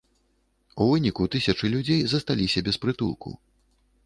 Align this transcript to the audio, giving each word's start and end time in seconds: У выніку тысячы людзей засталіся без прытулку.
У 0.81 0.87
выніку 0.91 1.27
тысячы 1.35 1.71
людзей 1.75 2.01
засталіся 2.15 2.65
без 2.71 2.75
прытулку. 2.85 3.29